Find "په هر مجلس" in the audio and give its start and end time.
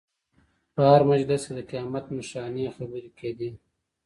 0.73-1.41